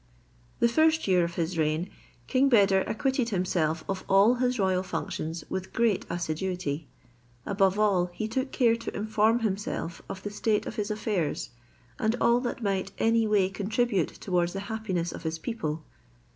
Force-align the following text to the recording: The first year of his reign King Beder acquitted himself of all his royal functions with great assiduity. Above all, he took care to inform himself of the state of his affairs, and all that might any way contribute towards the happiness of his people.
The 0.59 0.67
first 0.67 1.07
year 1.07 1.23
of 1.23 1.35
his 1.35 1.59
reign 1.59 1.87
King 2.25 2.49
Beder 2.49 2.81
acquitted 2.87 3.29
himself 3.29 3.83
of 3.87 4.03
all 4.09 4.33
his 4.33 4.57
royal 4.57 4.81
functions 4.81 5.43
with 5.47 5.73
great 5.73 6.07
assiduity. 6.09 6.87
Above 7.45 7.77
all, 7.77 8.07
he 8.11 8.27
took 8.27 8.51
care 8.51 8.75
to 8.75 8.95
inform 8.97 9.41
himself 9.41 10.01
of 10.09 10.23
the 10.23 10.31
state 10.31 10.65
of 10.65 10.77
his 10.77 10.89
affairs, 10.89 11.51
and 11.99 12.15
all 12.19 12.39
that 12.39 12.63
might 12.63 12.89
any 12.97 13.27
way 13.27 13.47
contribute 13.47 14.07
towards 14.15 14.53
the 14.53 14.61
happiness 14.71 15.11
of 15.11 15.21
his 15.21 15.37
people. 15.37 15.85